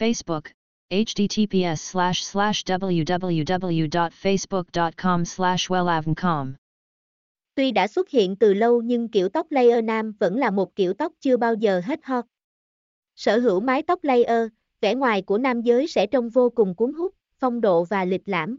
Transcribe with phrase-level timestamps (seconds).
[0.00, 0.44] Facebook,
[0.90, 6.52] https slash slash www.facebook.com slash wellavncom.
[7.54, 10.94] Tuy đã xuất hiện từ lâu nhưng kiểu tóc layer nam vẫn là một kiểu
[10.94, 12.24] tóc chưa bao giờ hết hot.
[13.16, 14.48] Sở hữu mái tóc layer,
[14.80, 18.28] vẻ ngoài của nam giới sẽ trông vô cùng cuốn hút, phong độ và lịch
[18.28, 18.58] lãm.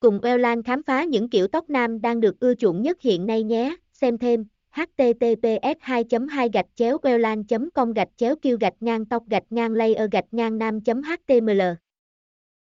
[0.00, 3.42] Cùng Wellan khám phá những kiểu tóc nam đang được ưa chuộng nhất hiện nay
[3.42, 4.44] nhé, xem thêm
[4.76, 9.74] https 2 2 gạch chéo wellan com gạch chéo kêu gạch ngang tóc gạch ngang
[9.74, 11.62] layer gạch ngang nam html.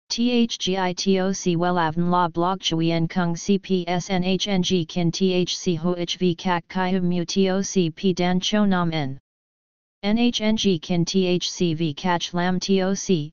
[0.08, 8.12] THGITOC WELAVN La Blog Chuyen Kung CPSNHNG Kin THC HOHV Kak Kai Mu TOC P
[8.12, 9.18] Dan Cho Nam N.
[10.04, 13.32] NHNG Kin THCV Catch Lam TOC